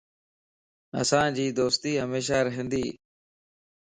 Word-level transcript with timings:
اسانجي 1.01 1.47
دوستي 1.59 1.93
ھميشا 2.03 2.39
رھندي 2.47 2.85